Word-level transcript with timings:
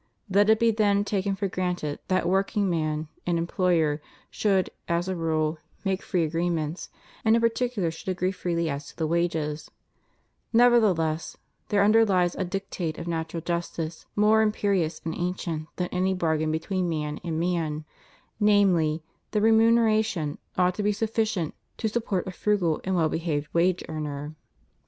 Let 0.31 0.49
it 0.49 0.57
be 0.59 0.71
then 0.71 1.05
taken 1.05 1.35
for 1.35 1.47
granted 1.47 1.99
that 2.07 2.27
workman 2.27 3.07
and 3.27 3.37
employer 3.37 4.01
should, 4.31 4.71
as 4.87 5.07
a 5.07 5.15
rule, 5.15 5.59
make 5.85 6.01
free 6.01 6.23
agreements, 6.23 6.89
and 7.23 7.35
in 7.35 7.41
particular 7.43 7.91
should 7.91 8.09
agree 8.09 8.31
freely 8.31 8.67
as 8.67 8.87
to 8.87 8.95
the 8.97 9.05
wages; 9.05 9.69
nevertheless, 10.51 11.37
there 11.69 11.83
underhes 11.85 12.33
a 12.35 12.43
dictate 12.43 12.97
of 12.97 13.07
natural 13.07 13.41
justice 13.41 14.07
more 14.15 14.41
imperious 14.41 14.99
and 15.05 15.13
ancient 15.13 15.67
than 15.75 15.87
any 15.91 16.15
bargain 16.15 16.51
between 16.51 16.89
man 16.89 17.19
and 17.23 17.39
man, 17.39 17.85
namely, 18.39 19.03
that 19.29 19.41
remuneration 19.41 20.39
ought 20.57 20.73
to 20.73 20.81
be 20.81 20.91
sufficient 20.93 21.53
to 21.77 21.87
sup 21.87 22.05
port 22.07 22.25
a 22.25 22.31
frugal 22.31 22.81
and 22.83 22.95
well 22.95 23.07
behaved 23.07 23.49
wage 23.53 23.83
earner. 23.87 24.33